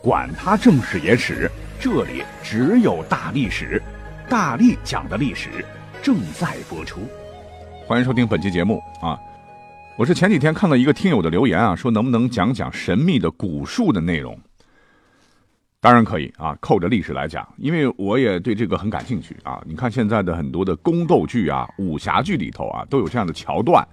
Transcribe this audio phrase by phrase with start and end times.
[0.00, 1.50] 管他正史野史。
[1.80, 3.80] 这里只有大历史，
[4.28, 5.48] 大力讲的历史
[6.02, 7.00] 正在播出，
[7.86, 9.18] 欢迎收听本期节目啊！
[9.96, 14.36] 我是前几天看到一个听友的留言啊，说能不能讲讲神秘的古术的内容？
[15.80, 19.62] 当然可以啊，扣着历史来讲，因为我也对这个很感兴趣啊。
[19.64, 23.86] 你看现在的很多的宫斗剧啊、武侠剧里头啊，都有这样的桥段，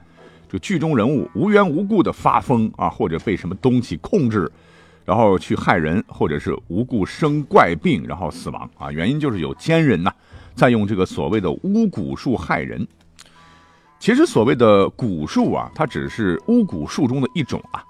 [0.49, 4.52] 就剧中人物无缘无故的发疯啊，或者被什么东西控制。
[5.05, 8.91] 然后去害人，或者是无故生怪病，然后死亡啊！
[8.91, 10.12] 原因就是有奸人呐，
[10.55, 12.88] 在用这个所谓的巫蛊术害人。
[13.99, 17.84] 其实所谓的蛊术啊，它只是巫蛊术中的一种啊，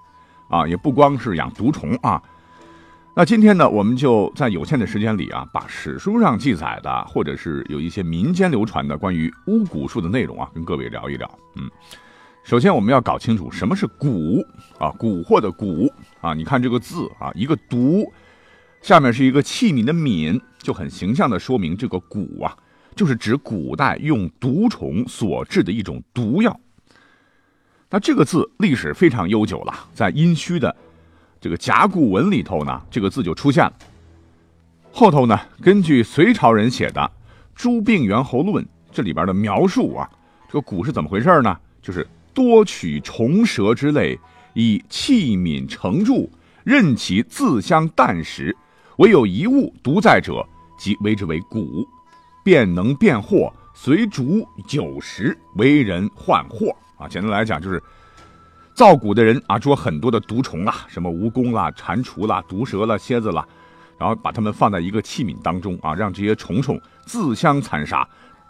[0.50, 2.22] 啊，也不光是养毒虫啊。
[3.16, 11.30] 那今天呢，我们就在有限的时间里啊，把史书上记载的，或者是有一些民间流传的关于巫蛊术的内容啊，跟各位聊一聊。
[11.56, 11.72] 嗯。
[12.46, 14.40] 首先，我们要搞清楚什么是蛊
[14.78, 16.32] 啊，蛊惑的蛊啊。
[16.36, 18.06] 你看这个字啊，一个毒，
[18.84, 22.56] 下面是一个器皿的皿，就很形象的说明这个蛊啊，
[22.96, 26.60] 就是指古代用毒虫所制的一种毒药。
[27.90, 30.76] 那这个字历史非常悠久了，在殷墟的
[31.42, 33.74] 这个甲骨文里头呢，这个字就出现了。
[34.92, 37.02] 后头呢，根据隋朝人写的
[37.56, 40.08] 《诸病源侯论》这里边的描述啊，
[40.48, 41.58] 这个蛊是怎么回事呢？
[41.82, 42.08] 就是。
[42.36, 44.20] 多取虫蛇之类，
[44.54, 46.30] 以器皿盛住，
[46.64, 48.56] 任其自相啖食。
[48.98, 50.46] 唯有一物独在者，
[50.78, 51.86] 即为之为蛊，
[52.44, 56.76] 便能变祸，随逐酒食，为人患祸。
[56.98, 57.82] 啊，简单来讲，就是
[58.74, 63.46] 造蛊的人啊，捉很多的毒虫啊，什么蜈蚣啦、蟾蜍啦、毒蛇啦、蝎子啦，
[63.98, 68.08] 然后把它们放在一个器皿当中啊，让这些虫虫自相残杀。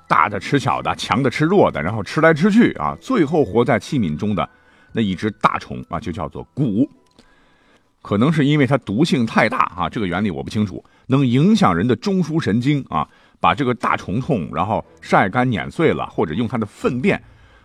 [0.07, 4.47] 大的吃小的，强的吃弱的，然后吃来吃去啊，最后活在器皿中的
[4.91, 6.87] 那一只大虫啊，就叫做蛊。
[8.01, 13.07] 可能是因为它毒性太大啊，这个原理我不清楚，能影响人的中枢神经啊，
[13.39, 17.19] 把这个大虫虫然后晒干碾碎了，或者用它的粪便，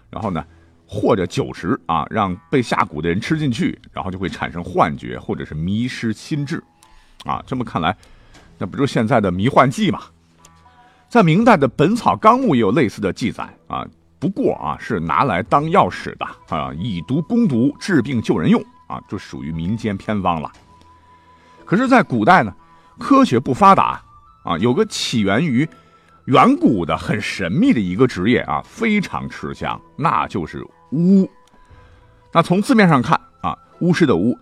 [0.09, 0.43] 然后呢，
[0.87, 6.62] 或者酒食啊，让被下蛊的人吃进去，然后就会产生幻觉或者是迷失心智，
[7.25, 7.95] 啊，这么看来，
[8.57, 10.01] 那不就现在的迷幻剂嘛？
[11.10, 13.84] 在明代的《本草纲目》也有类似的记载啊，
[14.21, 16.25] 不过啊是拿来当药使的
[16.56, 20.53] 啊，以毒攻毒，治病救人用啊，就属于民间偏方了。
[21.65, 22.54] 可是，在古代呢，
[22.97, 24.00] 科学不发达
[24.44, 25.69] 啊，有个起源于
[26.26, 31.28] 远古的很神秘的一个职业啊，非常吃香，那就是巫。
[32.32, 34.38] 那从字面上看啊，巫师的巫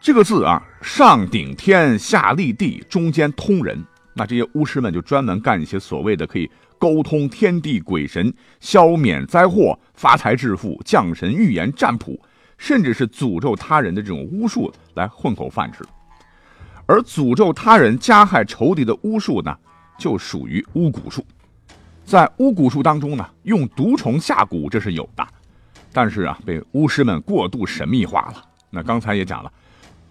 [0.00, 3.80] 这个字啊，上顶天，下立地，中间通人。
[4.14, 12.20] 那这些巫师们就专门干一些所谓的可以沟通天地鬼神、消免灾祸、发财致富、降神预言、占卜，
[12.56, 15.84] 甚至是诅咒他人的这种巫术来混口饭吃。
[16.86, 19.56] 而诅咒他人、加害仇敌的巫术呢，
[19.98, 21.24] 就属于巫蛊术。
[22.04, 25.26] 在巫蛊术当中呢，用毒虫下蛊这是有的，
[25.92, 28.44] 但是啊，被巫师们过度神秘化了。
[28.68, 29.50] 那刚才也讲了，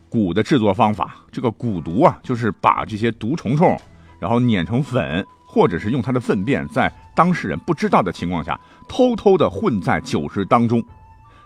[0.10, 3.80] 蛊的制作方法，这个蛊毒啊，就是把这些毒虫虫。
[4.24, 8.58] 然后碾成粉，或者是用它的粪便，在当事人不知道的情况下，
[8.88, 10.82] 偷偷的混在酒食当中，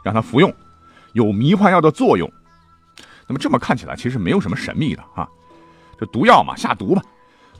[0.04, 0.54] 让他服用，
[1.14, 2.32] 有迷幻药的作用。
[3.28, 5.28] 那么这么看起来，其实没有什么神秘的啊，
[6.00, 7.02] 这毒药嘛，下毒吧。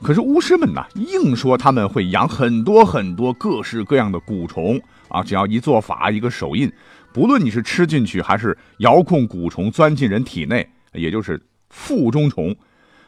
[0.00, 6.72] 可是巫师们呢，硬说他们会养很多很多各式各样的蛊虫啊，只要一做法，一个手印，
[7.12, 12.54] 不论你是吃进去，还是遥控蛊虫钻进人体内，也就是腹中虫。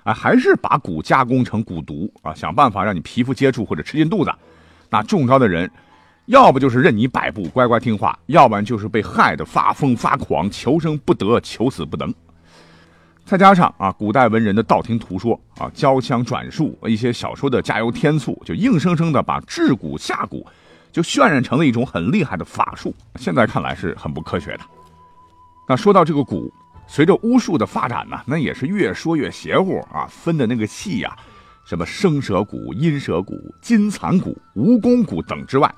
[0.03, 4.32] 啊，还是把蛊加工成蛊毒啊，想办法让你皮肤接触或者吃进肚子。
[4.88, 5.70] 那中招的人，
[6.26, 12.12] 要不就是任你摆布乖乖听话，要不然就是被害得发疯发狂，求生不得，求死不能。
[13.25, 20.44] 再加上啊，古代文人的道听途说啊，交枪转述一些小说的加油添醋，就硬生生的把治蛊下蛊
[20.91, 22.94] 就渲染成了一种很厉害的法术。
[23.17, 24.61] 现在看来是很不科学的。
[25.69, 26.50] 那说到这个蛊。
[26.92, 30.08] 随着巫术的发展呢，那也是越说越邪乎啊！
[30.10, 31.16] 分的那个细呀，
[31.64, 35.72] 什么生蛇骨、阴蛇骨、金蚕骨、蜈蚣骨等之外，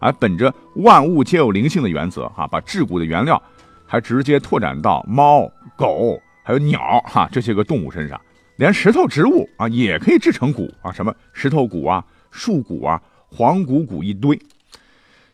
[0.00, 3.40] 而本着万物皆有灵性的原则啊，把制骨的原料
[3.84, 8.18] 还直接拓展到猫、狗还有鸟哈这些个动物身上，
[8.56, 12.98] 连石头植物啊也可以制成骨啊，什么石头骨啊、树骨啊、
[13.28, 14.40] 黄骨骨一堆。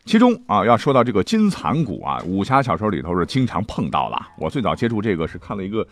[0.05, 4.27] 其中啊，要说到这个金蚕蛊啊，武侠小说里头是经常碰到了。
[4.37, 5.87] 我最早接触这个是看了一个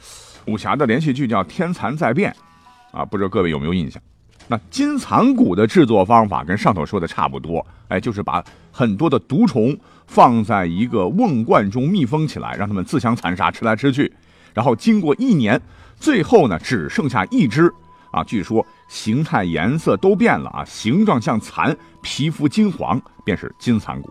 [0.46, 2.36] 武侠的连续剧，叫《天蚕在变》，
[2.98, 4.02] 啊，不知道各位有没有印象？
[4.48, 9.78] 那金蚕蛊的制作方法跟上头说的差不多，哎，就是把很多的毒虫
[10.08, 14.12] 放在一个瓮罐中密封起来，让它们自相残杀，吃来吃去，
[14.54, 15.62] 然后经过一年，
[15.96, 17.74] 最后呢只剩下一只，
[18.12, 24.10] 啊，据说形态颜色都变了啊，形状像蚕，皮肤金黄，便是金蚕蛊。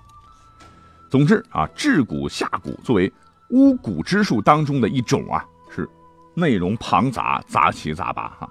[1.11, 3.13] 总之啊，制蛊下蛊作为
[3.51, 5.89] 巫蛊之术当中的一种啊，是
[6.35, 8.51] 内容庞杂，杂七杂八哈，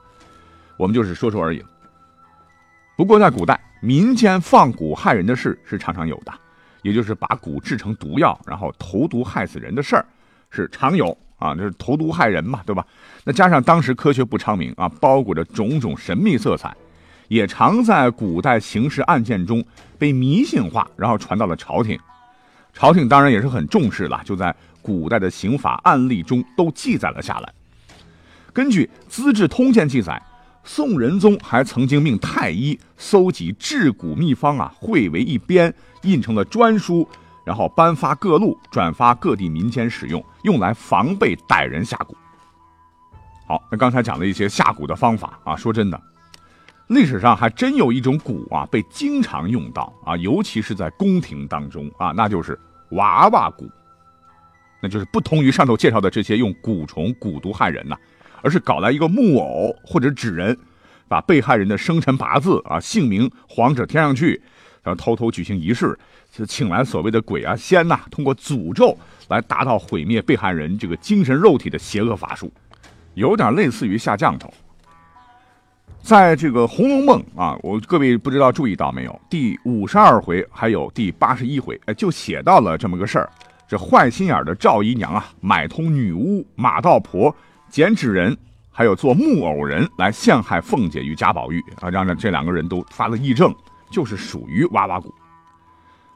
[0.78, 1.64] 我们就是说说而已。
[2.96, 6.34] 不过，在古代，民间放蛊害人的事是常常有的，
[6.82, 10.06] 也就是把蛊制成毒药，然后投毒害死人的事儿
[10.50, 11.56] 是常有啊。
[11.56, 12.86] 这是投毒害人嘛，对吧？
[13.24, 16.76] 那加上当时科学不昌明啊，包裹着种种神秘色彩，
[17.28, 19.66] 也常在古代刑事案件中
[19.98, 22.00] 被迷信化，然后传到了朝廷。
[22.74, 27.54] 朝廷当然也是很重视了，就在古代的刑法案例中都记载了下来。
[28.54, 30.22] 根据《资治通鉴》记载。
[30.66, 37.08] 宋仁宗还曾经命太医搜集治蛊秘方啊，汇为一编，印成了专书，
[37.50, 42.14] 然后颁发各路，转发各地民间使用，用来防备歹人下蛊。
[43.48, 46.00] 好，那刚才讲了一些下蛊的方法啊，说真的，
[46.90, 52.56] 历史上还真有一种蛊啊，被经常用到啊，尤其是在宫廷当中啊，那就是
[52.92, 53.68] 娃娃蛊。
[54.80, 57.98] 那就是不同于上头介绍的这些用蛊虫蛊毒害人呐。
[58.44, 60.56] 而是搞来一个木偶或者纸人，
[61.08, 64.40] 把被害人的生辰八字啊、姓名、黄纸贴上去，
[64.90, 65.98] 然后偷偷举行仪式，
[66.32, 68.98] 就请来所谓的鬼啊、仙呐，通过诅咒
[69.28, 72.52] 来达到毁灭被害人这个精神肉体的邪恶法术，
[73.14, 74.52] 有点类似于下降头。
[76.02, 79.22] 在这个《红楼梦》啊，我各位不知道注意到没有？
[79.30, 83.30] 第五十二回还有第八十一回，哎，就写到了这么个事儿：
[83.68, 87.36] 这坏心眼的赵姨娘啊，买通女巫马道婆。
[87.70, 88.36] 剪纸人，
[88.72, 93.54] 还有做木偶人来陷害凤姐与贾宝玉啊，让这两个人都发了癔症，
[93.92, 95.12] 就是属于娃娃蛊。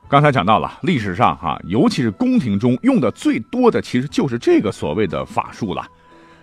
[0.10, 5.88] 刚才讲到了历史上哈，尤其是宫廷中用的最多的，其实就是这个所谓的法术了。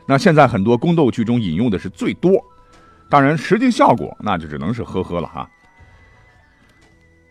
[0.07, 2.43] 那现在很多宫斗剧中引用的是最多，
[3.09, 5.49] 当然实际效果那就只能是呵呵了哈。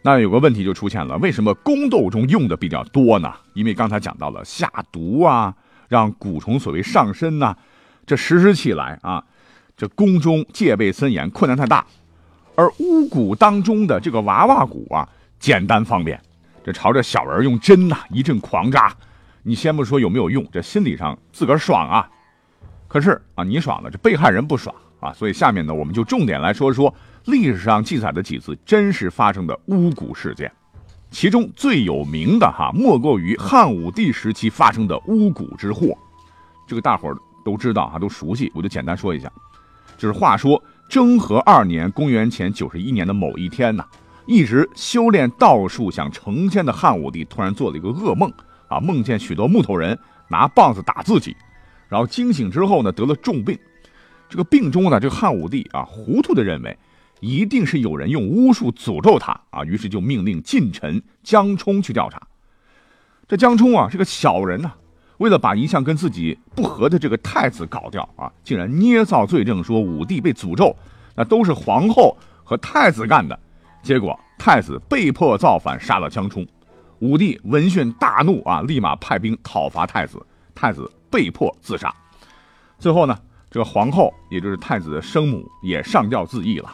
[0.01, 3.33] 那有个问题就出现了，为什么宫斗中用的比较多呢？
[3.53, 5.53] 因为刚才讲到了下毒啊，
[5.89, 7.53] 让蛊虫所谓上身呐。
[8.05, 9.21] 这实施起来啊，
[9.75, 11.85] 这宫中戒备森严，困难太大。
[12.55, 15.07] 而巫蛊当中的这个娃娃蛊啊，
[15.39, 16.19] 简单方便，
[16.63, 18.93] 这朝着小人用针呐一阵狂扎，
[19.43, 22.09] 你先不说有没有用，这心理上自个儿爽啊。
[22.87, 25.13] 可是啊，你爽了，这被害人不爽啊。
[25.13, 26.93] 所以下面呢，我们就重点来说说
[27.25, 30.51] 历史上记载的几次真实发生的巫蛊事件，
[31.09, 35.97] 其中最有名的哈，莫过于汉武帝时期发生的巫蛊之祸。
[36.67, 37.17] 这个大伙儿。
[37.45, 39.31] 都知道啊，都熟悉，我就简单说一下。
[39.97, 43.85] 就是话说征和二年，公元前九十一年的某一天呢，
[44.25, 48.33] 一直修炼道术想成仙的汉武帝突然做了一个噩梦
[48.67, 49.97] 啊，梦见许多木头人
[50.29, 51.37] 拿棒子打自己，
[51.87, 53.57] 然后惊醒之后呢，得了重病。
[54.27, 56.75] 这个病中呢，这个汉武帝啊，糊涂的认为
[57.19, 62.19] 一定是有人用巫术诅咒他啊，于是就命令近臣江充去调查。
[63.27, 64.73] 这江充啊，是个小人呐。
[65.19, 70.75] 为了把一向跟自己不和的这个太子搞掉啊，竟然捏造罪证说武帝被诅咒，
[71.15, 73.37] 那都是皇后和太子干的。
[73.83, 76.45] 结果太子被迫造反，杀了江充。
[76.99, 81.93] 武帝闻讯大怒啊，立马派兵讨伐太子，太子被迫自杀。
[82.77, 83.17] 最后呢，
[83.51, 86.73] 这个皇后也就是太子的生母也上吊自缢了，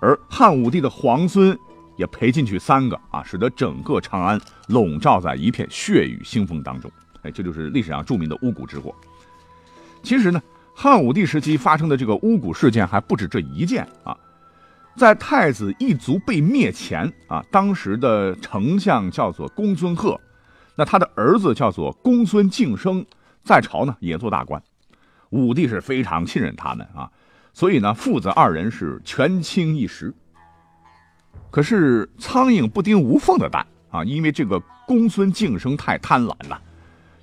[0.00, 1.58] 而汉武帝的皇孙
[1.96, 4.38] 也赔进去三个啊，使得整个长安
[4.68, 6.90] 笼罩在一片血雨腥风当中。
[7.30, 8.94] 这就是历史上著名的巫蛊之祸。
[10.02, 10.42] 其实呢，
[10.74, 14.16] 汉武帝时期发生的这个巫蛊事件还不止这一件啊。
[14.96, 20.18] 在太子一族被灭前啊，当时的丞相叫做公孙贺，
[20.74, 23.04] 那他的儿子叫做公孙敬升，
[23.44, 24.62] 在朝呢也做大官。
[25.30, 27.10] 武帝是非常信任他们啊，
[27.52, 30.14] 所以呢，父子二人是权倾一时。
[31.50, 36.62] 可是苍蝇不叮无缝的蛋啊，因为这个公孙敬升太贪婪了。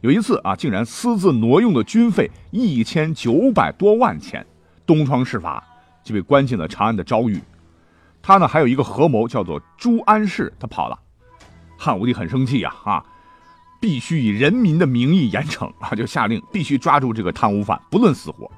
[0.03, 4.45] 有一次啊，竟然私自挪用了军费一千九百多万钱，
[4.86, 5.63] 东窗事发，
[6.03, 7.41] 就被关进了长安的昭狱。
[8.22, 11.00] 他呢还有一个合谋，叫做朱安世，他跑了。
[11.77, 13.01] 汉武帝很生气呀，啊，
[13.79, 18.51] 必须以人民的名义严惩啊，就下令必须抓住这个贪污犯，不论死活。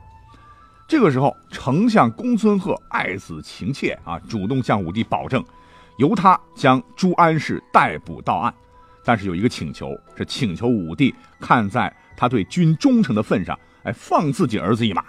[0.87, 5.45] 这个时候，丞相公孙贺爱子情切啊，主动向武帝保证，
[5.99, 8.51] 由他将朱安氏逮捕到案。
[9.05, 15.05] 但是有一个请求，是请求武帝看在他对君忠诚的份上，哎，放自己儿子一马。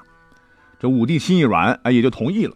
[0.78, 2.54] 这武帝心一软，哎，也就同意了。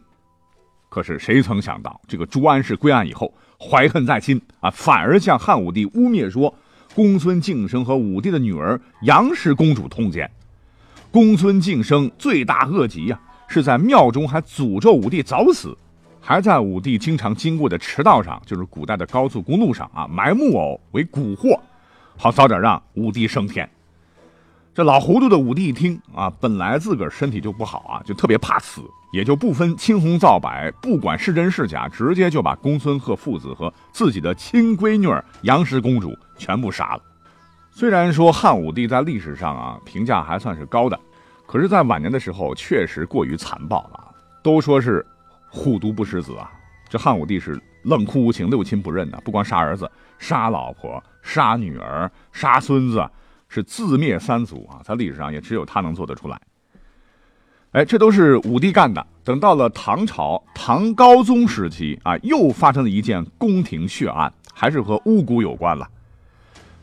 [0.91, 6.55] 可是谁曾想到，这个朱安氏归案以后，怀恨在心啊，反而向汉武帝污蔑说，
[6.95, 10.31] 公孙敬生和武帝的女儿杨氏公主通奸。
[11.11, 13.19] 公孙敬生罪大恶极呀，
[13.49, 15.75] 是在庙中还诅咒武帝早死，
[16.21, 21.59] 还在武帝经常经过的驰道上，就是古代的高速公路上啊，埋木偶为蛊惑，
[22.17, 23.69] 好早点让武帝升天。
[24.73, 35.09] 这老糊涂的武帝一听啊，本来自个儿身体就不好啊，就特别怕死，也就不分青红皂白，不管是真是假，直接就把公孙贺父子和自己的亲闺女
[35.43, 37.03] 杨氏公主全部杀了。
[37.73, 40.99] 虽然说汉武帝在历史上啊评价还算是高的，
[41.47, 44.15] 可是，在晚年的时候确实过于残暴了。
[44.43, 45.05] 都说是
[45.51, 46.51] 护犊不食子啊，
[46.89, 53.05] 这汉武帝是冷酷无情、六亲不认的，不光杀儿子、杀老婆、杀女儿、杀孙子，
[53.49, 54.81] 是自灭三族啊！
[54.85, 56.41] 在历史上也只有他能做得出来。
[57.73, 59.05] 哎，这都是武帝干的。
[59.23, 65.89] 等到了唐朝唐高宗时期啊，又发生了一件宫廷血案，还是和巫蛊有关了。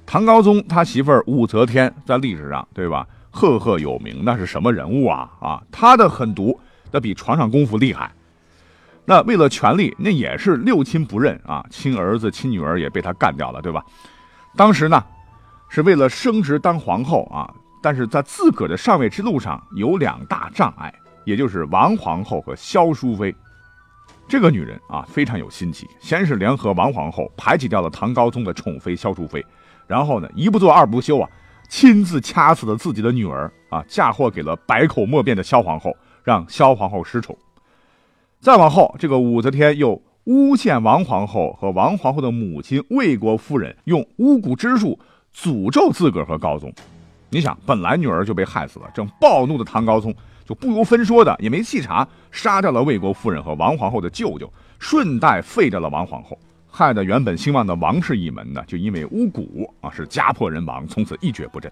[0.06, 3.06] 唐高宗他媳妇儿武则天在历史上，对吧？
[3.30, 5.30] 赫赫有名，那是什么人物啊？
[5.42, 6.58] 啊，他的狠毒
[6.92, 8.12] 那比床上功夫厉害。
[9.10, 13.82] 那为了权力，那也是六亲不认啊，亲儿子、亲女儿也被他干掉了，对吧？
[14.54, 15.02] 当时呢，
[15.70, 17.50] 是为了升职当皇后啊，
[17.82, 23.34] 但是在自个的上位之路上有两大障碍，也就是王皇后和萧淑妃。
[24.28, 29.42] 这个女人啊，非常有心机，先是联合王皇后排挤掉了唐高宗的宠妃萧淑妃。
[29.88, 31.30] 然后呢，一不做二不休啊，
[31.70, 35.96] 亲自掐死了自己的女儿啊，嫁祸给了百口莫辩的萧皇后，
[36.26, 37.38] 让萧皇后失宠。
[38.48, 44.98] 再往后，这个武则天又诬陷王皇后和王皇后的母亲魏国夫人用巫蛊之术
[45.36, 46.72] 诅咒自个儿和高宗。
[47.30, 54.50] 你想，本来女儿就被害死了，正暴怒的唐高宗就不由分说的也没细查，杀掉了魏国夫人和王皇后的舅舅，
[54.80, 56.40] 顺带废掉了王皇后。
[56.72, 61.70] 害得原本兴旺的王氏一门呢，就因为巫蛊啊，是家破人亡，从此一蹶不振。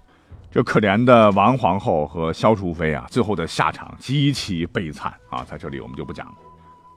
[0.51, 6.34] 这可怜的王皇后和萧淑妃啊，最后的下场极其悲惨啊，在这里我们就不讲了。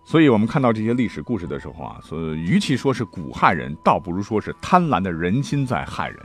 [0.08, 6.18] 所以，我们看到这些历史故事的时候啊，所与其说是蛊害人，倒不如说是贪婪的人心在害人。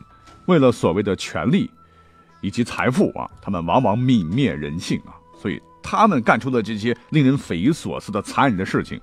[0.46, 1.70] 为了所谓的权力
[2.40, 8.98] 以及财富啊，他们往往泯灭人性啊，所以他们干出的这些令人匪夷所思的残忍的事情。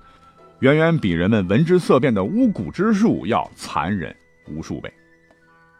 [0.61, 4.15] 远远比人们闻之色变的巫蛊之术要残忍
[4.47, 4.91] 无数倍。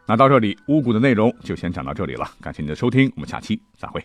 [0.06, 2.30] 那到这里，巫蛊的内容就先讲到这里了。
[2.40, 4.00] 感谢您的收听，我们下期再会。